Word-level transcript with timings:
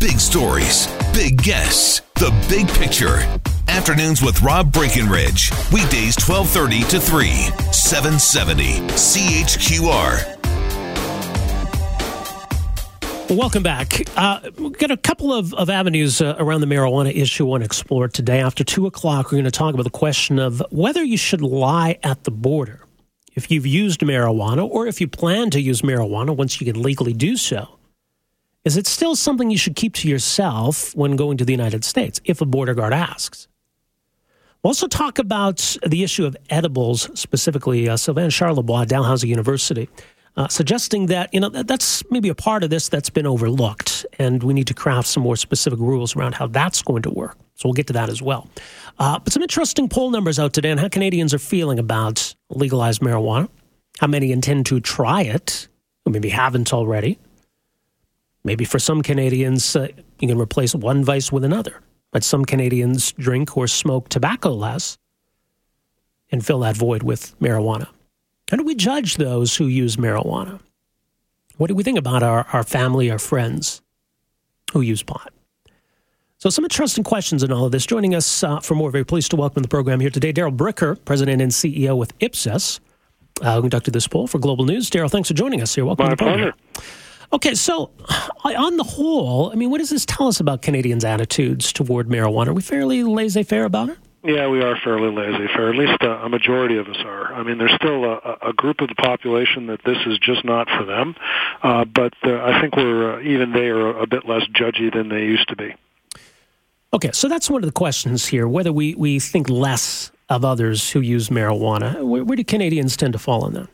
Big 0.00 0.20
stories, 0.20 0.86
big 1.12 1.42
guests, 1.42 2.02
the 2.14 2.30
big 2.48 2.68
picture. 2.68 3.18
Afternoons 3.66 4.22
with 4.22 4.40
Rob 4.42 4.72
Breckenridge. 4.72 5.50
Weekdays 5.72 6.14
1230 6.16 6.84
to 6.90 7.00
3, 7.00 7.28
770 7.72 8.78
CHQR. 8.94 10.36
Welcome 13.36 13.64
back. 13.64 14.02
Uh, 14.16 14.48
we've 14.56 14.78
got 14.78 14.92
a 14.92 14.96
couple 14.96 15.34
of, 15.34 15.52
of 15.54 15.68
avenues 15.68 16.20
uh, 16.20 16.36
around 16.38 16.60
the 16.60 16.68
marijuana 16.68 17.12
issue 17.12 17.52
explore 17.56 18.06
today. 18.06 18.40
After 18.40 18.62
2 18.62 18.86
o'clock, 18.86 19.26
we're 19.26 19.38
going 19.38 19.44
to 19.46 19.50
talk 19.50 19.74
about 19.74 19.82
the 19.82 19.90
question 19.90 20.38
of 20.38 20.62
whether 20.70 21.02
you 21.02 21.16
should 21.16 21.42
lie 21.42 21.98
at 22.04 22.22
the 22.22 22.30
border 22.30 22.84
if 23.34 23.50
you've 23.50 23.66
used 23.66 23.98
marijuana 24.00 24.64
or 24.64 24.86
if 24.86 25.00
you 25.00 25.08
plan 25.08 25.50
to 25.50 25.60
use 25.60 25.82
marijuana 25.82 26.36
once 26.36 26.60
you 26.60 26.72
can 26.72 26.80
legally 26.80 27.12
do 27.12 27.36
so. 27.36 27.77
Is 28.68 28.76
it 28.76 28.86
still 28.86 29.16
something 29.16 29.50
you 29.50 29.56
should 29.56 29.76
keep 29.76 29.94
to 29.94 30.08
yourself 30.08 30.94
when 30.94 31.16
going 31.16 31.38
to 31.38 31.44
the 31.44 31.52
United 31.52 31.84
States 31.84 32.20
if 32.24 32.40
a 32.40 32.46
border 32.46 32.74
guard 32.74 32.92
asks? 32.92 33.48
We'll 34.62 34.70
also 34.70 34.88
talk 34.88 35.18
about 35.18 35.76
the 35.86 36.02
issue 36.02 36.26
of 36.26 36.36
edibles, 36.50 37.08
specifically 37.18 37.88
uh, 37.88 37.96
Sylvain 37.96 38.30
Charlebois, 38.30 38.86
Dalhousie 38.86 39.28
University 39.28 39.88
uh, 40.38 40.46
suggesting 40.46 41.06
that 41.06 41.34
you 41.34 41.40
know 41.40 41.48
that, 41.48 41.66
that's 41.66 42.08
maybe 42.10 42.28
a 42.28 42.34
part 42.34 42.62
of 42.62 42.70
this 42.70 42.88
that's 42.88 43.10
been 43.10 43.26
overlooked, 43.26 44.06
and 44.20 44.42
we 44.44 44.54
need 44.54 44.68
to 44.68 44.74
craft 44.74 45.08
some 45.08 45.22
more 45.22 45.36
specific 45.36 45.80
rules 45.80 46.14
around 46.14 46.34
how 46.34 46.46
that's 46.46 46.80
going 46.80 47.02
to 47.02 47.10
work. 47.10 47.36
So 47.56 47.68
we'll 47.68 47.74
get 47.74 47.88
to 47.88 47.92
that 47.94 48.08
as 48.08 48.22
well. 48.22 48.48
Uh, 49.00 49.18
but 49.18 49.32
some 49.32 49.42
interesting 49.42 49.88
poll 49.88 50.10
numbers 50.10 50.38
out 50.38 50.52
today 50.52 50.70
on 50.70 50.78
how 50.78 50.88
Canadians 50.88 51.34
are 51.34 51.40
feeling 51.40 51.80
about 51.80 52.36
legalized 52.50 53.00
marijuana. 53.00 53.48
How 53.98 54.06
many 54.06 54.30
intend 54.30 54.66
to 54.66 54.78
try 54.78 55.22
it, 55.22 55.66
who 56.04 56.12
maybe 56.12 56.28
haven't 56.28 56.72
already. 56.72 57.18
Maybe 58.48 58.64
for 58.64 58.78
some 58.78 59.02
Canadians, 59.02 59.76
uh, 59.76 59.88
you 60.20 60.26
can 60.26 60.38
replace 60.40 60.74
one 60.74 61.04
vice 61.04 61.30
with 61.30 61.44
another. 61.44 61.82
But 62.12 62.24
some 62.24 62.46
Canadians 62.46 63.12
drink 63.12 63.58
or 63.58 63.68
smoke 63.68 64.08
tobacco 64.08 64.54
less 64.54 64.96
and 66.32 66.44
fill 66.44 66.60
that 66.60 66.74
void 66.74 67.02
with 67.02 67.38
marijuana. 67.40 67.88
How 68.50 68.56
do 68.56 68.64
we 68.64 68.74
judge 68.74 69.16
those 69.18 69.54
who 69.56 69.66
use 69.66 69.96
marijuana? 69.96 70.60
What 71.58 71.66
do 71.66 71.74
we 71.74 71.82
think 71.82 71.98
about 71.98 72.22
our, 72.22 72.46
our 72.54 72.62
family, 72.62 73.10
our 73.10 73.18
friends 73.18 73.82
who 74.72 74.80
use 74.80 75.02
pot? 75.02 75.30
So, 76.38 76.48
some 76.48 76.64
interesting 76.64 77.04
questions 77.04 77.42
in 77.42 77.52
all 77.52 77.66
of 77.66 77.72
this. 77.72 77.84
Joining 77.84 78.14
us 78.14 78.42
uh, 78.42 78.60
for 78.60 78.74
more, 78.74 78.90
very 78.90 79.04
pleased 79.04 79.30
to 79.32 79.36
welcome 79.36 79.60
the 79.60 79.68
program 79.68 80.00
here 80.00 80.08
today, 80.08 80.32
Darrell 80.32 80.52
Bricker, 80.52 80.96
President 81.04 81.42
and 81.42 81.52
CEO 81.52 81.98
with 81.98 82.14
Ipsos, 82.20 82.80
uh, 83.42 83.56
who 83.56 83.60
conducted 83.60 83.90
this 83.90 84.08
poll 84.08 84.26
for 84.26 84.38
Global 84.38 84.64
News. 84.64 84.88
Darrell, 84.88 85.10
thanks 85.10 85.28
for 85.28 85.34
joining 85.34 85.60
us 85.60 85.74
here. 85.74 85.84
Welcome 85.84 86.06
My 86.06 86.10
to 86.12 86.16
the 86.16 86.24
program. 86.24 86.52
pleasure. 86.72 86.88
Okay, 87.32 87.54
so 87.54 87.90
on 88.44 88.76
the 88.76 88.84
whole, 88.84 89.50
I 89.50 89.54
mean, 89.54 89.70
what 89.70 89.78
does 89.78 89.90
this 89.90 90.06
tell 90.06 90.28
us 90.28 90.40
about 90.40 90.62
Canadians' 90.62 91.04
attitudes 91.04 91.72
toward 91.72 92.08
marijuana? 92.08 92.48
Are 92.48 92.52
we 92.54 92.62
fairly 92.62 93.04
laissez 93.04 93.42
faire 93.42 93.64
about 93.64 93.90
it? 93.90 93.98
Yeah, 94.24 94.48
we 94.48 94.62
are 94.62 94.76
fairly 94.82 95.10
laissez-faire. 95.14 95.68
At 95.68 95.76
least 95.76 96.02
uh, 96.02 96.20
a 96.22 96.28
majority 96.28 96.76
of 96.76 96.88
us 96.88 96.96
are. 97.04 97.32
I 97.32 97.44
mean, 97.44 97.58
there's 97.58 97.74
still 97.74 98.04
a, 98.04 98.38
a 98.48 98.52
group 98.52 98.80
of 98.80 98.88
the 98.88 98.96
population 98.96 99.68
that 99.68 99.80
this 99.84 99.98
is 100.06 100.18
just 100.18 100.44
not 100.44 100.68
for 100.68 100.84
them, 100.84 101.14
uh, 101.62 101.84
but 101.84 102.14
uh, 102.24 102.42
I 102.42 102.60
think 102.60 102.76
we're 102.76 103.18
uh, 103.18 103.22
even 103.22 103.52
they 103.52 103.68
are 103.68 103.96
a 103.96 104.06
bit 104.06 104.26
less 104.26 104.42
judgy 104.48 104.92
than 104.92 105.08
they 105.08 105.24
used 105.24 105.48
to 105.48 105.56
be. 105.56 105.74
Okay, 106.92 107.10
so 107.12 107.28
that's 107.28 107.48
one 107.48 107.62
of 107.62 107.68
the 107.68 107.72
questions 107.72 108.26
here 108.26 108.48
whether 108.48 108.72
we, 108.72 108.94
we 108.96 109.20
think 109.20 109.48
less 109.48 110.10
of 110.28 110.44
others 110.44 110.90
who 110.90 111.00
use 111.00 111.28
marijuana. 111.28 112.02
Where, 112.02 112.24
where 112.24 112.36
do 112.36 112.44
Canadians 112.44 112.96
tend 112.96 113.12
to 113.12 113.18
fall 113.18 113.44
on 113.44 113.54
that? 113.54 113.68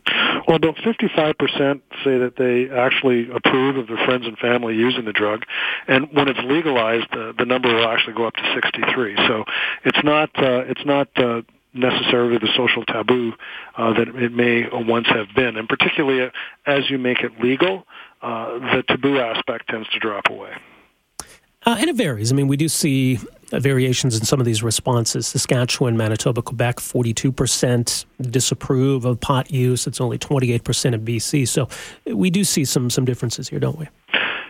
Well, 0.46 0.56
about 0.56 0.76
55% 0.76 1.80
say 2.04 2.18
that 2.18 2.34
they 2.36 2.68
actually 2.68 3.30
approve 3.30 3.76
of 3.76 3.86
their 3.86 4.04
friends 4.04 4.26
and 4.26 4.36
family 4.38 4.74
using 4.74 5.04
the 5.06 5.12
drug, 5.12 5.44
and 5.88 6.08
when 6.12 6.28
it's 6.28 6.40
legalized, 6.44 7.08
uh, 7.12 7.32
the 7.38 7.46
number 7.46 7.74
will 7.74 7.88
actually 7.88 8.14
go 8.14 8.26
up 8.26 8.34
to 8.34 8.52
63. 8.54 9.16
So 9.26 9.44
it's 9.84 10.04
not 10.04 10.30
uh, 10.36 10.64
it's 10.66 10.84
not 10.84 11.08
uh, 11.16 11.42
necessarily 11.72 12.38
the 12.38 12.48
social 12.56 12.84
taboo 12.84 13.32
uh, 13.76 13.94
that 13.94 14.08
it 14.08 14.32
may 14.32 14.68
once 14.70 15.08
have 15.08 15.28
been, 15.34 15.56
and 15.56 15.68
particularly 15.68 16.30
as 16.66 16.90
you 16.90 16.98
make 16.98 17.20
it 17.20 17.32
legal, 17.40 17.86
uh, 18.22 18.58
the 18.58 18.84
taboo 18.86 19.18
aspect 19.18 19.68
tends 19.68 19.88
to 19.90 19.98
drop 19.98 20.24
away. 20.30 20.52
Uh, 21.66 21.76
and 21.78 21.88
it 21.88 21.96
varies. 21.96 22.30
I 22.30 22.34
mean, 22.34 22.48
we 22.48 22.56
do 22.56 22.68
see 22.68 23.18
uh, 23.52 23.58
variations 23.58 24.18
in 24.18 24.24
some 24.24 24.40
of 24.40 24.46
these 24.46 24.62
responses. 24.62 25.26
Saskatchewan, 25.28 25.96
Manitoba, 25.96 26.42
Quebec, 26.42 26.76
42% 26.76 28.04
disapprove 28.20 29.04
of 29.04 29.20
pot 29.20 29.50
use. 29.50 29.86
It's 29.86 30.00
only 30.00 30.18
28% 30.18 30.92
in 30.92 31.04
BC. 31.04 31.48
So 31.48 31.68
we 32.06 32.30
do 32.30 32.44
see 32.44 32.64
some 32.64 32.90
some 32.90 33.04
differences 33.04 33.48
here, 33.48 33.58
don't 33.58 33.78
we? 33.78 33.88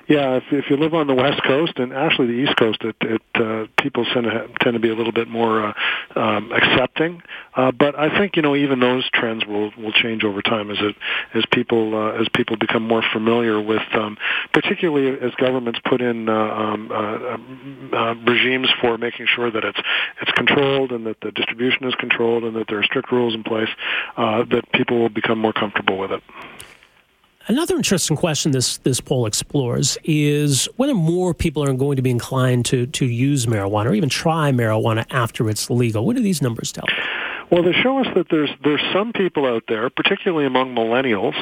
Yeah, 0.07 0.37
if, 0.37 0.45
if 0.51 0.65
you 0.69 0.77
live 0.77 0.93
on 0.93 1.07
the 1.07 1.15
West 1.15 1.43
Coast 1.45 1.79
and 1.79 1.93
actually 1.93 2.27
the 2.27 2.33
East 2.45 2.57
Coast, 2.57 2.79
it, 2.83 2.97
it 3.01 3.23
uh, 3.37 3.67
people 3.81 4.05
tend 4.05 4.27
to 4.27 4.49
tend 4.61 4.75
to 4.75 4.81
be 4.81 4.91
a 4.91 4.95
little 4.95 5.13
bit 5.13 5.29
more 5.29 5.69
uh, 5.69 5.73
um, 6.15 6.53
accepting. 6.53 7.23
Uh, 7.57 7.73
but 7.73 7.99
I 7.99 8.17
think 8.19 8.37
you 8.37 8.43
know 8.43 8.55
even 8.55 8.81
those 8.81 9.09
trends 9.15 9.47
will 9.47 9.73
will 9.79 9.93
change 9.93 10.23
over 10.23 10.43
time 10.43 10.71
as 10.71 10.77
it 10.81 10.95
as 11.33 11.45
people 11.51 11.97
uh, 11.97 12.21
as 12.21 12.29
people 12.35 12.57
become 12.57 12.87
more 12.87 13.03
familiar 13.13 13.61
with, 13.61 13.83
um, 13.95 14.19
particularly 14.53 15.19
as 15.21 15.35
governments 15.37 15.81
put 15.89 16.03
in 16.03 16.29
uh, 16.29 16.33
um, 16.33 16.91
uh, 16.93 17.97
uh, 17.97 18.15
regimes 18.27 18.69
for 18.83 18.99
making 18.99 19.27
sure 19.27 19.51
that 19.51 19.65
it's 19.65 19.81
it's 20.21 20.33
controlled 20.33 20.93
and 20.93 21.07
that 21.07 21.17
the 21.23 21.31
distribution 21.31 21.89
is 21.89 21.95
controlled 21.95 22.45
and 22.45 22.55
that 22.57 22.67
there 22.69 22.79
are 22.79 22.85
strict 22.85 23.11
rules 23.11 23.35
in 23.35 23.43
place. 23.43 23.71
Uh, 24.19 24.45
that 24.51 24.71
people 24.73 24.99
will 24.99 25.09
become 25.09 25.39
more 25.39 25.53
comfortable 25.55 25.97
with 25.97 26.13
it. 26.13 26.23
Another 27.47 27.77
interesting 27.77 28.17
question 28.17 28.53
this 28.53 28.79
this 28.79 29.03
poll 29.03 29.27
explores 29.27 29.99
is 30.03 30.67
whether 30.77 30.95
more 30.95 31.35
people 31.35 31.63
are 31.63 31.75
going 31.75 31.97
to 31.97 32.03
be 32.03 32.11
inclined 32.11 32.65
to 32.67 32.87
to 32.87 33.05
use 33.05 33.45
marijuana 33.45 33.91
or 33.91 33.95
even 33.95 34.09
try 34.09 34.51
marijuana 34.51 35.05
after 35.11 35.51
it's 35.51 35.69
legal. 35.69 36.07
What 36.07 36.17
do 36.17 36.23
these 36.23 36.41
numbers 36.41 36.73
tell? 36.73 36.87
Well, 37.55 37.63
they 37.63 37.73
show 37.73 37.99
us 38.01 38.09
that 38.17 38.27
there's 38.33 38.51
there's 38.65 38.83
some 38.93 39.13
people 39.13 39.47
out 39.47 39.63
there, 39.69 39.89
particularly 39.89 40.45
among 40.45 40.75
millennials, 40.75 41.37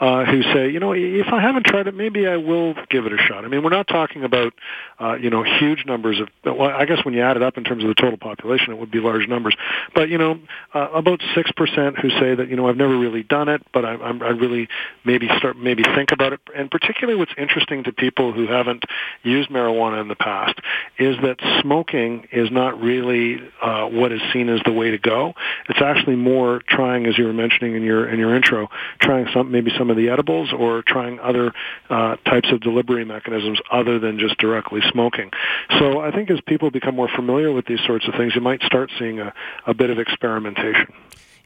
uh, 0.00 0.24
who 0.24 0.42
say, 0.42 0.68
you 0.68 0.80
know, 0.80 0.90
if 0.90 1.28
I 1.32 1.40
haven't 1.40 1.66
tried 1.66 1.86
it, 1.86 1.94
maybe 1.94 2.26
I 2.26 2.36
will 2.36 2.74
give 2.90 3.06
it 3.06 3.12
a 3.12 3.16
shot. 3.16 3.44
I 3.44 3.48
mean, 3.48 3.62
we're 3.62 3.70
not 3.70 3.86
talking 3.86 4.24
about, 4.24 4.54
uh, 4.98 5.14
you 5.14 5.30
know, 5.30 5.44
huge 5.44 5.86
numbers 5.86 6.18
of. 6.18 6.30
Well, 6.44 6.68
I 6.68 6.84
guess 6.84 7.04
when 7.04 7.14
you 7.14 7.22
add 7.22 7.36
it 7.36 7.44
up 7.44 7.58
in 7.58 7.62
terms 7.62 7.84
of 7.84 7.88
the 7.90 7.94
total 7.94 8.16
population, 8.16 8.72
it 8.72 8.78
would 8.78 8.90
be 8.90 8.98
large 8.98 9.28
numbers. 9.28 9.54
But 9.94 10.08
you 10.08 10.18
know, 10.18 10.40
uh, 10.74 10.88
about 10.94 11.20
six 11.32 11.52
percent 11.52 11.96
who 11.96 12.10
say 12.10 12.34
that 12.34 12.48
you 12.48 12.56
know 12.56 12.68
I've 12.68 12.76
never 12.76 12.98
really 12.98 13.22
done 13.22 13.48
it, 13.48 13.62
but 13.72 13.84
I, 13.84 13.92
I'm 13.92 14.20
I 14.20 14.30
really 14.30 14.66
maybe 15.04 15.28
start 15.38 15.56
maybe 15.56 15.84
think 15.94 16.10
about 16.10 16.32
it. 16.32 16.40
And 16.56 16.72
particularly, 16.72 17.16
what's 17.16 17.34
interesting 17.38 17.84
to 17.84 17.92
people 17.92 18.32
who 18.32 18.48
haven't 18.48 18.82
used 19.22 19.48
marijuana 19.48 20.00
in 20.00 20.08
the 20.08 20.16
past 20.16 20.58
is 20.98 21.16
that 21.22 21.36
smoking 21.60 22.26
is 22.32 22.50
not 22.50 22.80
really 22.80 23.38
uh, 23.62 23.86
what 23.86 24.10
is 24.10 24.20
seen 24.32 24.48
as 24.48 24.60
the 24.64 24.72
way 24.72 24.90
to 24.90 24.98
go. 24.98 25.34
It's 25.68 25.80
actually 25.80 26.16
more 26.16 26.60
trying, 26.66 27.06
as 27.06 27.18
you 27.18 27.24
were 27.24 27.32
mentioning 27.32 27.74
in 27.74 27.82
your 27.82 28.08
in 28.08 28.18
your 28.18 28.34
intro, 28.34 28.68
trying 29.00 29.26
some 29.32 29.50
maybe 29.50 29.70
some 29.76 29.90
of 29.90 29.96
the 29.96 30.08
edibles 30.08 30.52
or 30.52 30.82
trying 30.82 31.20
other 31.20 31.52
uh, 31.90 32.16
types 32.24 32.50
of 32.52 32.60
delivery 32.60 33.04
mechanisms 33.04 33.60
other 33.70 33.98
than 33.98 34.18
just 34.18 34.38
directly 34.38 34.80
smoking. 34.90 35.30
So 35.78 36.00
I 36.00 36.10
think 36.10 36.30
as 36.30 36.40
people 36.42 36.70
become 36.70 36.96
more 36.96 37.08
familiar 37.08 37.52
with 37.52 37.66
these 37.66 37.80
sorts 37.86 38.06
of 38.08 38.14
things, 38.14 38.34
you 38.34 38.40
might 38.40 38.62
start 38.62 38.90
seeing 38.98 39.20
a, 39.20 39.32
a 39.66 39.74
bit 39.74 39.90
of 39.90 39.98
experimentation. 39.98 40.92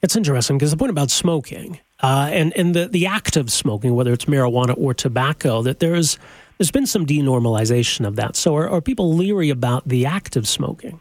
It's 0.02 0.14
interesting 0.14 0.58
because 0.58 0.70
the 0.70 0.76
point 0.76 0.90
about 0.90 1.10
smoking 1.10 1.80
uh, 2.00 2.28
and 2.30 2.56
and 2.56 2.74
the 2.74 2.88
the 2.88 3.06
act 3.06 3.36
of 3.36 3.50
smoking, 3.50 3.94
whether 3.94 4.12
it's 4.12 4.26
marijuana 4.26 4.76
or 4.76 4.94
tobacco, 4.94 5.62
that 5.62 5.80
there's 5.80 6.18
there's 6.58 6.70
been 6.70 6.86
some 6.86 7.06
denormalization 7.06 8.06
of 8.06 8.16
that. 8.16 8.36
So 8.36 8.56
are, 8.56 8.68
are 8.68 8.80
people 8.80 9.14
leery 9.14 9.50
about 9.50 9.88
the 9.88 10.06
act 10.06 10.36
of 10.36 10.46
smoking? 10.46 11.00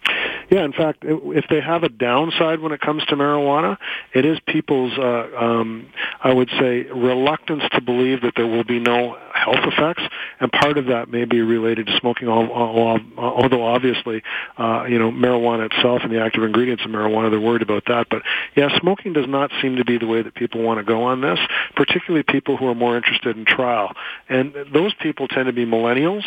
Yeah, 0.50 0.64
in 0.64 0.74
fact, 0.74 1.04
if 1.04 1.46
they 1.50 1.60
have 1.60 1.84
a 1.84 1.90
downside 1.90 2.60
when 2.60 2.72
it 2.72 2.82
comes 2.82 3.04
to 3.06 3.16
marijuana, 3.16 3.78
it 4.14 4.26
is 4.26 4.40
people's, 4.48 4.94
uh, 4.98 5.28
um, 5.38 5.88
I 6.22 6.32
would 6.32 6.50
say, 6.60 6.84
reluctance 6.84 7.64
to 7.72 7.82
believe 7.82 8.22
that 8.22 8.34
there 8.36 8.46
will 8.46 8.64
be 8.64 8.80
no 8.80 9.18
health 9.34 9.64
effects, 9.64 10.04
and 10.40 10.52
part 10.52 10.78
of 10.78 10.88
that 10.88 11.10
may 11.10 11.26
be 11.26 11.42
related 11.42 11.88
to 11.88 11.98
smoking. 12.00 12.28
Although 12.28 13.64
obviously, 13.64 14.22
uh, 14.58 14.86
you 14.88 15.00
know, 15.00 15.12
marijuana 15.12 15.72
itself 15.72 16.02
and 16.04 16.12
the 16.12 16.22
active 16.22 16.44
ingredients 16.44 16.86
of 16.86 16.92
marijuana, 16.92 17.32
they're 17.32 17.40
worried 17.40 17.64
about 17.64 17.84
that. 17.88 18.08
But 18.10 18.22
yeah, 18.56 18.70
smoking 18.80 19.14
does 19.14 19.28
not 19.28 19.52
seem 19.62 19.78
to 19.78 19.86
be 19.86 19.98
the 19.98 20.08
way 20.08 20.22
that 20.22 20.36
people 20.36 20.62
want 20.62 20.80
to 20.80 20.84
go 20.84 21.04
on 21.04 21.22
this, 21.22 21.40
particularly 21.76 22.24
people 22.24 22.56
who 22.58 22.68
are 22.68 22.76
more 22.76 22.96
interested 22.96 23.36
in 23.36 23.46
trial, 23.46 23.94
and 24.30 24.54
those 24.72 24.94
people 24.94 25.28
tend 25.28 25.48
to 25.48 25.54
be 25.54 25.66
millennials, 25.66 26.24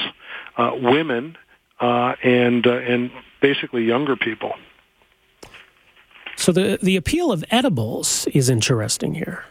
uh, 0.56 0.72
women, 0.74 1.36
uh, 1.80 2.14
and 2.22 2.66
uh, 2.66 2.72
and 2.78 3.10
basically 3.40 3.84
younger 3.84 4.16
people. 4.16 4.52
So 6.36 6.52
the 6.52 6.78
the 6.82 6.96
appeal 6.96 7.32
of 7.32 7.44
edibles 7.50 8.26
is 8.28 8.48
interesting 8.48 9.14
here. 9.14 9.44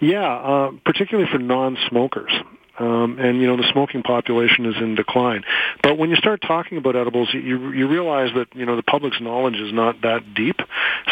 Yeah, 0.00 0.34
uh, 0.34 0.72
particularly 0.84 1.30
for 1.30 1.38
non-smokers 1.38 2.32
um, 2.78 3.18
and 3.18 3.40
you 3.40 3.46
know 3.46 3.56
the 3.56 3.68
smoking 3.70 4.02
population 4.02 4.64
is 4.66 4.76
in 4.76 4.94
decline. 4.94 5.44
But 5.82 5.98
when 5.98 6.10
you 6.10 6.16
start 6.16 6.40
talking 6.40 6.78
about 6.78 6.96
edibles, 6.96 7.28
you 7.32 7.70
you 7.72 7.86
realize 7.86 8.30
that 8.34 8.54
you 8.54 8.64
know 8.64 8.76
the 8.76 8.82
public's 8.82 9.20
knowledge 9.20 9.56
is 9.56 9.72
not 9.72 10.00
that 10.02 10.34
deep. 10.34 10.56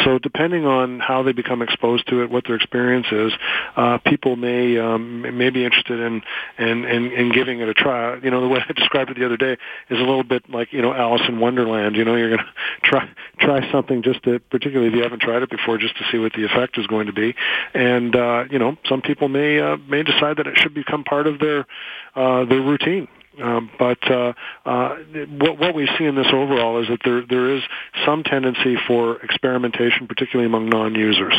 So 0.04 0.18
depending 0.18 0.64
on 0.64 1.00
how 1.00 1.22
they 1.22 1.32
become 1.32 1.60
exposed 1.60 2.08
to 2.08 2.22
it, 2.22 2.30
what 2.30 2.44
their 2.46 2.56
experience 2.56 3.06
is, 3.10 3.32
uh, 3.76 3.98
people 3.98 4.36
may 4.36 4.78
um, 4.78 5.36
may 5.36 5.50
be 5.50 5.64
interested 5.64 6.00
in, 6.00 6.22
in 6.58 6.84
in 6.84 7.12
in 7.12 7.32
giving 7.32 7.60
it 7.60 7.68
a 7.68 7.74
try. 7.74 8.16
You 8.16 8.30
know 8.30 8.40
the 8.40 8.48
way 8.48 8.60
I 8.66 8.72
described 8.76 9.10
it 9.10 9.18
the 9.18 9.26
other 9.26 9.36
day 9.36 9.52
is 9.90 9.98
a 9.98 10.02
little 10.02 10.24
bit 10.24 10.48
like 10.48 10.72
you 10.72 10.80
know 10.80 10.94
Alice 10.94 11.22
in 11.28 11.40
Wonderland. 11.40 11.96
You 11.96 12.04
know 12.04 12.16
you're 12.16 12.36
going 12.36 12.38
to 12.84 12.90
try 12.90 13.08
try 13.38 13.70
something 13.70 14.02
just 14.02 14.22
to, 14.22 14.38
particularly 14.50 14.88
if 14.88 14.94
you 14.94 15.02
haven't 15.02 15.20
tried 15.20 15.42
it 15.42 15.50
before, 15.50 15.76
just 15.76 15.96
to 15.98 16.04
see 16.10 16.18
what 16.18 16.32
the 16.32 16.44
effect 16.44 16.78
is 16.78 16.86
going 16.86 17.06
to 17.06 17.12
be. 17.12 17.34
And 17.74 18.16
uh, 18.16 18.44
you 18.50 18.58
know 18.58 18.78
some 18.88 19.02
people 19.02 19.28
may 19.28 19.60
uh, 19.60 19.76
may 19.76 20.02
decide 20.02 20.38
that 20.38 20.46
it 20.46 20.56
should 20.56 20.72
become 20.72 21.04
part 21.04 21.26
of 21.26 21.38
their 21.38 21.49
their 21.50 21.66
uh, 22.14 22.44
their 22.44 22.60
routine. 22.60 23.08
Um, 23.40 23.70
but 23.78 23.98
uh, 24.10 24.32
uh, 24.66 24.96
what, 25.38 25.58
what 25.58 25.74
we 25.74 25.88
see 25.96 26.04
in 26.04 26.14
this 26.14 26.26
overall 26.32 26.82
is 26.82 26.88
that 26.88 27.00
there 27.04 27.24
there 27.26 27.56
is 27.56 27.62
some 28.04 28.22
tendency 28.22 28.76
for 28.86 29.20
experimentation, 29.22 30.06
particularly 30.06 30.46
among 30.46 30.68
non-users. 30.68 31.34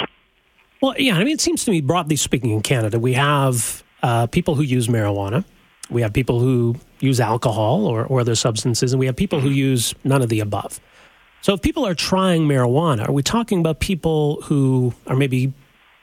Well, 0.81 0.95
yeah, 0.97 1.15
I 1.15 1.23
mean, 1.23 1.33
it 1.33 1.41
seems 1.41 1.63
to 1.65 1.71
me, 1.71 1.81
broadly 1.81 2.15
speaking, 2.15 2.51
in 2.51 2.61
Canada, 2.61 2.97
we 2.97 3.13
have 3.13 3.83
uh, 4.01 4.25
people 4.27 4.55
who 4.55 4.63
use 4.63 4.87
marijuana, 4.87 5.45
we 5.91 6.01
have 6.01 6.11
people 6.11 6.39
who 6.39 6.75
use 6.99 7.19
alcohol 7.19 7.85
or, 7.85 8.05
or 8.05 8.21
other 8.21 8.35
substances, 8.35 8.93
and 8.93 8.99
we 8.99 9.05
have 9.05 9.15
people 9.15 9.39
who 9.39 9.49
use 9.49 9.93
none 10.03 10.23
of 10.23 10.29
the 10.29 10.39
above. 10.39 10.79
So, 11.41 11.53
if 11.53 11.61
people 11.61 11.85
are 11.85 11.93
trying 11.93 12.47
marijuana, 12.47 13.09
are 13.09 13.11
we 13.11 13.21
talking 13.21 13.59
about 13.59 13.79
people 13.79 14.41
who 14.43 14.93
are 15.05 15.15
maybe 15.15 15.53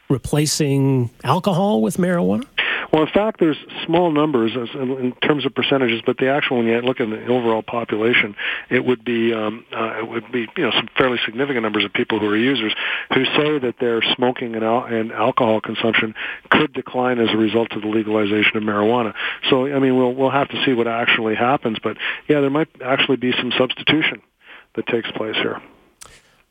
replacing 0.08 1.10
alcohol 1.24 1.80
with 1.82 1.96
marijuana? 1.96 2.46
Well, 2.92 3.02
in 3.02 3.08
fact, 3.08 3.38
there's 3.38 3.58
small 3.84 4.10
numbers 4.10 4.52
in 4.54 5.12
terms 5.22 5.44
of 5.44 5.54
percentages, 5.54 6.00
but 6.06 6.16
the 6.16 6.30
actual, 6.30 6.58
when 6.58 6.66
you 6.66 6.80
look 6.80 7.00
at 7.00 7.10
the 7.10 7.26
overall 7.26 7.62
population, 7.62 8.34
it 8.70 8.82
would 8.82 9.04
be 9.04 9.34
um, 9.34 9.66
uh, 9.76 9.98
it 9.98 10.08
would 10.08 10.32
be 10.32 10.48
you 10.56 10.64
know 10.64 10.70
some 10.70 10.88
fairly 10.96 11.18
significant 11.26 11.62
numbers 11.62 11.84
of 11.84 11.92
people 11.92 12.18
who 12.18 12.26
are 12.28 12.36
users 12.36 12.74
who 13.12 13.24
say 13.24 13.58
that 13.58 13.74
their 13.78 14.00
smoking 14.14 14.54
and, 14.54 14.64
al- 14.64 14.84
and 14.84 15.12
alcohol 15.12 15.60
consumption 15.60 16.14
could 16.50 16.72
decline 16.72 17.18
as 17.18 17.28
a 17.30 17.36
result 17.36 17.72
of 17.72 17.82
the 17.82 17.88
legalization 17.88 18.56
of 18.56 18.62
marijuana. 18.62 19.12
So, 19.50 19.66
I 19.66 19.78
mean, 19.78 19.96
we'll 19.96 20.14
we'll 20.14 20.30
have 20.30 20.48
to 20.48 20.64
see 20.64 20.72
what 20.72 20.88
actually 20.88 21.34
happens, 21.34 21.78
but 21.82 21.98
yeah, 22.26 22.40
there 22.40 22.50
might 22.50 22.68
actually 22.82 23.16
be 23.16 23.32
some 23.32 23.52
substitution 23.58 24.22
that 24.76 24.86
takes 24.86 25.10
place 25.10 25.36
here. 25.36 25.60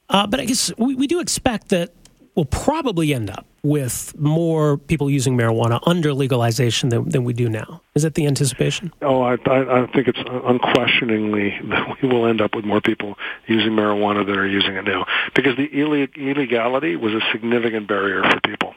Uh, 0.09 0.27
but 0.27 0.39
I 0.39 0.45
guess 0.45 0.71
we, 0.77 0.95
we 0.95 1.07
do 1.07 1.19
expect 1.19 1.69
that 1.69 1.93
we'll 2.37 2.45
probably 2.45 3.13
end 3.13 3.29
up 3.31 3.45
with 3.63 4.15
more 4.17 4.77
people 4.77 5.09
using 5.09 5.35
marijuana 5.35 5.81
under 5.85 6.13
legalization 6.13 6.89
than, 6.89 7.09
than 7.09 7.23
we 7.25 7.33
do 7.33 7.49
now. 7.49 7.81
Is 7.95 8.03
that 8.03 8.13
the 8.13 8.27
anticipation? 8.27 8.93
Oh, 9.01 9.23
I, 9.23 9.37
I, 9.47 9.83
I 9.83 9.87
think 9.87 10.07
it's 10.07 10.19
unquestioningly 10.45 11.59
that 11.69 11.97
we 12.01 12.07
will 12.07 12.27
end 12.27 12.39
up 12.39 12.55
with 12.55 12.63
more 12.63 12.79
people 12.79 13.15
using 13.47 13.73
marijuana 13.73 14.25
than 14.25 14.37
are 14.37 14.47
using 14.47 14.75
it 14.75 14.85
now 14.85 15.05
because 15.35 15.57
the 15.57 15.65
illegality 15.65 16.95
was 16.95 17.13
a 17.13 17.21
significant 17.33 17.87
barrier 17.87 18.23
for 18.23 18.39
people. 18.41 18.73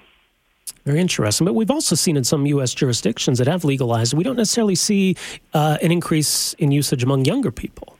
Very 0.86 1.00
interesting. 1.00 1.44
But 1.44 1.54
we've 1.54 1.70
also 1.70 1.94
seen 1.94 2.16
in 2.16 2.24
some 2.24 2.46
U.S. 2.46 2.72
jurisdictions 2.72 3.38
that 3.38 3.46
have 3.46 3.64
legalized, 3.64 4.14
we 4.14 4.24
don't 4.24 4.36
necessarily 4.36 4.74
see 4.74 5.16
uh, 5.52 5.76
an 5.82 5.92
increase 5.92 6.54
in 6.54 6.72
usage 6.72 7.04
among 7.04 7.26
younger 7.26 7.50
people. 7.50 7.96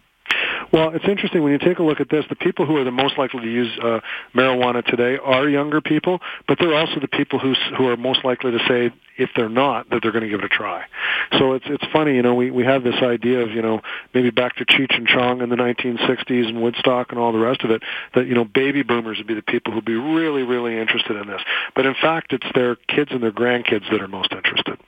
Well, 0.73 0.91
it's 0.91 1.05
interesting 1.09 1.43
when 1.43 1.51
you 1.53 1.59
take 1.59 1.81
a 1.81 1.83
look 1.83 2.01
at 2.01 2.09
this. 2.09 2.25
The 2.29 2.37
people 2.37 2.65
who 2.65 2.77
are 2.77 2.85
the 2.85 2.93
most 2.93 3.19
likely 3.19 3.41
to 3.41 3.51
use 3.51 3.77
uh, 3.83 4.01
marijuana 4.35 4.85
today 4.85 5.19
are 5.19 5.49
younger 5.49 5.81
people, 5.81 6.21
but 6.47 6.59
they're 6.61 6.75
also 6.75 7.01
the 7.01 7.09
people 7.09 7.41
who 7.41 7.55
who 7.77 7.89
are 7.89 7.97
most 7.97 8.25
likely 8.25 8.53
to 8.53 8.59
say 8.69 8.93
if 9.19 9.31
they're 9.35 9.49
not 9.49 9.91
that 9.91 10.01
they're 10.03 10.13
going 10.13 10.23
to 10.23 10.31
give 10.31 10.39
it 10.39 10.45
a 10.45 10.49
try. 10.49 10.85
So 11.39 11.55
it's 11.55 11.65
it's 11.69 11.85
funny, 11.93 12.15
you 12.15 12.23
know, 12.23 12.35
we 12.35 12.53
we 12.53 12.65
have 12.65 12.85
this 12.85 13.03
idea 13.03 13.41
of 13.41 13.51
you 13.51 13.63
know 13.63 13.81
maybe 14.15 14.31
back 14.31 14.57
to 14.57 14.65
Cheech 14.65 14.97
and 14.97 15.09
Chong 15.09 15.41
in 15.43 15.49
the 15.49 15.57
1960s 15.57 16.49
and 16.49 16.63
Woodstock 16.63 17.11
and 17.11 17.19
all 17.19 17.33
the 17.33 17.39
rest 17.39 17.63
of 17.63 17.71
it 17.71 17.83
that 18.15 18.27
you 18.27 18.35
know 18.35 18.45
baby 18.45 18.83
boomers 18.83 19.19
would 19.19 19.27
be 19.27 19.35
the 19.35 19.43
people 19.43 19.73
who'd 19.73 19.85
be 19.85 19.97
really 19.97 20.45
really 20.45 20.79
interested 20.79 21.17
in 21.17 21.27
this, 21.27 21.43
but 21.75 21.85
in 21.85 21.95
fact 21.95 22.33
it's 22.33 22.47
their 22.55 22.77
kids 22.77 23.11
and 23.11 23.23
their 23.23 23.33
grandkids 23.33 23.91
that 23.91 24.01
are 24.01 24.09
most 24.09 24.33
interested. 24.33 24.79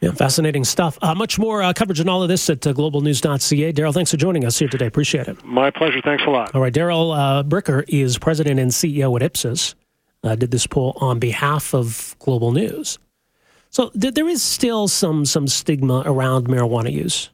Yeah, 0.00 0.12
fascinating 0.12 0.64
stuff. 0.64 0.96
Uh, 1.02 1.14
much 1.14 1.38
more 1.38 1.62
uh, 1.62 1.72
coverage 1.72 2.00
on 2.00 2.08
all 2.08 2.22
of 2.22 2.28
this 2.28 2.48
at 2.48 2.64
uh, 2.66 2.72
globalnews.ca. 2.72 3.72
Darrell, 3.72 3.92
thanks 3.92 4.12
for 4.12 4.16
joining 4.16 4.44
us 4.44 4.58
here 4.58 4.68
today. 4.68 4.86
Appreciate 4.86 5.26
it. 5.26 5.44
My 5.44 5.70
pleasure. 5.70 6.00
Thanks 6.04 6.22
a 6.24 6.30
lot. 6.30 6.54
All 6.54 6.60
right. 6.60 6.72
Darrell 6.72 7.10
uh, 7.10 7.42
Bricker 7.42 7.84
is 7.88 8.16
president 8.16 8.60
and 8.60 8.70
CEO 8.70 9.16
at 9.16 9.22
Ipsos. 9.22 9.74
Uh, 10.22 10.36
did 10.36 10.50
this 10.50 10.66
poll 10.66 10.96
on 11.00 11.18
behalf 11.18 11.74
of 11.74 12.14
Global 12.20 12.52
News. 12.52 12.98
So 13.70 13.90
th- 13.90 14.14
there 14.14 14.28
is 14.28 14.42
still 14.42 14.88
some 14.88 15.24
some 15.24 15.46
stigma 15.46 16.02
around 16.06 16.48
marijuana 16.48 16.92
use. 16.92 17.30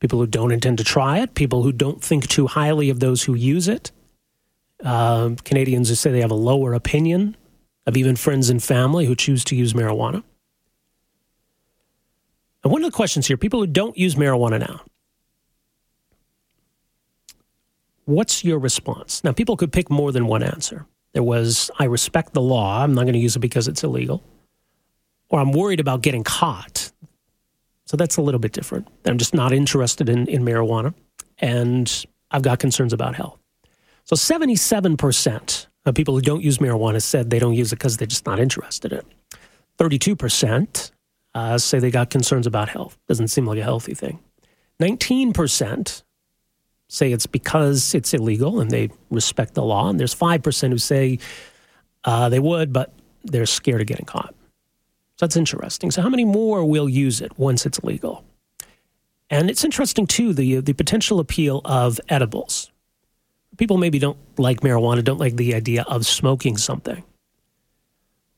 People 0.00 0.18
who 0.18 0.26
don't 0.26 0.50
intend 0.50 0.78
to 0.78 0.84
try 0.84 1.18
it, 1.18 1.34
people 1.34 1.62
who 1.62 1.70
don't 1.70 2.02
think 2.02 2.26
too 2.28 2.48
highly 2.48 2.90
of 2.90 2.98
those 3.00 3.22
who 3.22 3.34
use 3.34 3.68
it. 3.68 3.92
Uh, 4.82 5.30
Canadians 5.44 5.88
who 5.88 5.94
say 5.94 6.10
they 6.10 6.20
have 6.20 6.32
a 6.32 6.34
lower 6.34 6.74
opinion 6.74 7.36
of 7.86 7.96
even 7.96 8.16
friends 8.16 8.50
and 8.50 8.62
family 8.62 9.06
who 9.06 9.14
choose 9.14 9.44
to 9.44 9.54
use 9.56 9.74
marijuana. 9.74 10.24
And 12.62 12.72
one 12.72 12.84
of 12.84 12.90
the 12.90 12.96
questions 12.96 13.26
here 13.26 13.36
people 13.36 13.60
who 13.60 13.66
don't 13.66 13.96
use 13.96 14.14
marijuana 14.14 14.60
now, 14.60 14.82
what's 18.04 18.44
your 18.44 18.58
response? 18.58 19.22
Now, 19.24 19.32
people 19.32 19.56
could 19.56 19.72
pick 19.72 19.90
more 19.90 20.12
than 20.12 20.26
one 20.26 20.42
answer. 20.42 20.86
There 21.12 21.22
was, 21.22 21.70
I 21.78 21.84
respect 21.84 22.32
the 22.32 22.40
law, 22.40 22.82
I'm 22.82 22.94
not 22.94 23.02
going 23.02 23.14
to 23.14 23.18
use 23.18 23.36
it 23.36 23.40
because 23.40 23.68
it's 23.68 23.84
illegal, 23.84 24.22
or 25.28 25.40
I'm 25.40 25.52
worried 25.52 25.80
about 25.80 26.02
getting 26.02 26.24
caught. 26.24 26.90
So 27.86 27.96
that's 27.96 28.16
a 28.16 28.22
little 28.22 28.40
bit 28.40 28.52
different. 28.52 28.88
I'm 29.04 29.18
just 29.18 29.34
not 29.34 29.52
interested 29.52 30.08
in, 30.08 30.26
in 30.26 30.42
marijuana, 30.42 30.94
and 31.38 32.06
I've 32.30 32.42
got 32.42 32.58
concerns 32.60 32.92
about 32.92 33.14
health. 33.14 33.38
So 34.04 34.16
77% 34.16 35.66
of 35.84 35.94
people 35.94 36.14
who 36.14 36.22
don't 36.22 36.42
use 36.42 36.58
marijuana 36.58 37.02
said 37.02 37.28
they 37.28 37.38
don't 37.38 37.54
use 37.54 37.72
it 37.72 37.76
because 37.76 37.98
they're 37.98 38.06
just 38.06 38.24
not 38.24 38.40
interested 38.40 38.92
in 38.92 38.98
it. 39.00 39.06
32% 39.78 40.91
uh, 41.34 41.58
say 41.58 41.78
they 41.78 41.90
got 41.90 42.10
concerns 42.10 42.46
about 42.46 42.68
health. 42.68 42.98
Doesn't 43.08 43.28
seem 43.28 43.46
like 43.46 43.58
a 43.58 43.62
healthy 43.62 43.94
thing. 43.94 44.20
19% 44.80 46.02
say 46.88 47.12
it's 47.12 47.26
because 47.26 47.94
it's 47.94 48.12
illegal 48.12 48.60
and 48.60 48.70
they 48.70 48.90
respect 49.10 49.54
the 49.54 49.62
law. 49.62 49.88
And 49.88 49.98
there's 49.98 50.14
5% 50.14 50.70
who 50.70 50.78
say 50.78 51.18
uh, 52.04 52.28
they 52.28 52.38
would, 52.38 52.72
but 52.72 52.92
they're 53.24 53.46
scared 53.46 53.80
of 53.80 53.86
getting 53.86 54.04
caught. 54.04 54.34
So 55.16 55.26
that's 55.26 55.36
interesting. 55.36 55.90
So, 55.90 56.02
how 56.02 56.08
many 56.08 56.24
more 56.24 56.64
will 56.64 56.88
use 56.88 57.20
it 57.20 57.38
once 57.38 57.64
it's 57.64 57.82
legal? 57.84 58.24
And 59.30 59.48
it's 59.48 59.64
interesting, 59.64 60.06
too, 60.06 60.34
the, 60.34 60.60
the 60.60 60.72
potential 60.72 61.20
appeal 61.20 61.62
of 61.64 62.00
edibles. 62.08 62.70
People 63.56 63.78
maybe 63.78 63.98
don't 63.98 64.18
like 64.38 64.60
marijuana, 64.60 65.04
don't 65.04 65.20
like 65.20 65.36
the 65.36 65.54
idea 65.54 65.84
of 65.86 66.06
smoking 66.06 66.56
something. 66.56 67.04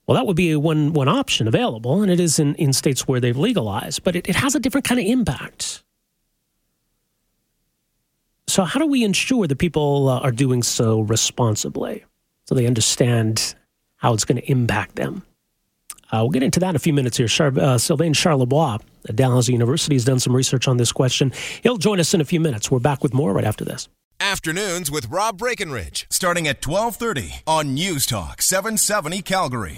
Well, 0.06 0.16
that 0.16 0.26
would 0.26 0.36
be 0.36 0.54
one, 0.54 0.92
one 0.92 1.08
option 1.08 1.48
available, 1.48 2.02
and 2.02 2.10
it 2.10 2.20
is 2.20 2.38
in, 2.38 2.54
in 2.56 2.72
states 2.72 3.08
where 3.08 3.20
they've 3.20 3.36
legalized, 3.36 4.04
but 4.04 4.14
it, 4.14 4.28
it 4.28 4.36
has 4.36 4.54
a 4.54 4.60
different 4.60 4.86
kind 4.86 5.00
of 5.00 5.06
impact. 5.06 5.82
So, 8.46 8.64
how 8.64 8.78
do 8.78 8.86
we 8.86 9.02
ensure 9.02 9.46
that 9.46 9.56
people 9.56 10.08
uh, 10.08 10.20
are 10.20 10.30
doing 10.30 10.62
so 10.62 11.00
responsibly 11.00 12.04
so 12.46 12.54
they 12.54 12.66
understand 12.66 13.54
how 13.96 14.12
it's 14.12 14.26
going 14.26 14.36
to 14.36 14.50
impact 14.50 14.96
them? 14.96 15.24
Uh, 16.12 16.18
we'll 16.20 16.30
get 16.30 16.42
into 16.42 16.60
that 16.60 16.70
in 16.70 16.76
a 16.76 16.80
few 16.80 16.92
minutes 16.92 17.16
here. 17.16 17.26
Char- 17.26 17.58
uh, 17.58 17.78
Sylvain 17.78 18.12
Charlebois 18.12 18.80
at 19.08 19.16
Dalhousie 19.16 19.52
University 19.52 19.94
has 19.94 20.04
done 20.04 20.20
some 20.20 20.36
research 20.36 20.68
on 20.68 20.76
this 20.76 20.92
question. 20.92 21.32
He'll 21.62 21.78
join 21.78 21.98
us 21.98 22.12
in 22.12 22.20
a 22.20 22.24
few 22.24 22.40
minutes. 22.40 22.70
We're 22.70 22.78
back 22.78 23.02
with 23.02 23.14
more 23.14 23.32
right 23.32 23.44
after 23.44 23.64
this. 23.64 23.88
Afternoons 24.20 24.90
with 24.90 25.06
Rob 25.10 25.38
Breckenridge, 25.38 26.06
starting 26.10 26.46
at 26.46 26.64
1230 26.64 27.42
on 27.46 27.74
News 27.74 28.06
Talk 28.06 28.42
770 28.42 29.22
Calgary. 29.22 29.72